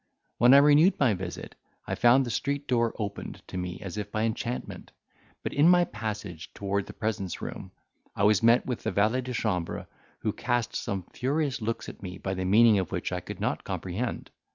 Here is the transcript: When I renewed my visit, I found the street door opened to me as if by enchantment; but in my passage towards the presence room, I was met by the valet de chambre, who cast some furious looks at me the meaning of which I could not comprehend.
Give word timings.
When 0.39 0.55
I 0.55 0.57
renewed 0.57 0.99
my 0.99 1.13
visit, 1.13 1.53
I 1.85 1.93
found 1.93 2.25
the 2.25 2.31
street 2.31 2.67
door 2.67 2.95
opened 2.97 3.43
to 3.49 3.55
me 3.55 3.79
as 3.81 3.99
if 3.99 4.11
by 4.11 4.23
enchantment; 4.23 4.93
but 5.43 5.53
in 5.53 5.69
my 5.69 5.85
passage 5.85 6.51
towards 6.55 6.87
the 6.87 6.93
presence 6.93 7.39
room, 7.39 7.69
I 8.15 8.23
was 8.23 8.41
met 8.41 8.65
by 8.65 8.73
the 8.73 8.89
valet 8.91 9.21
de 9.21 9.31
chambre, 9.33 9.85
who 10.21 10.33
cast 10.33 10.75
some 10.75 11.03
furious 11.13 11.61
looks 11.61 11.87
at 11.87 12.01
me 12.01 12.17
the 12.17 12.45
meaning 12.45 12.79
of 12.79 12.91
which 12.91 13.11
I 13.11 13.19
could 13.19 13.39
not 13.39 13.63
comprehend. 13.63 14.31